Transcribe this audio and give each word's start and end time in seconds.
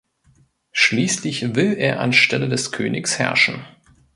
Schließlich 0.71 1.53
will 1.53 1.73
er 1.77 1.99
an 1.99 2.11
Stelle 2.11 2.49
des 2.49 2.71
Königs 2.71 3.19
herrschen. 3.19 3.63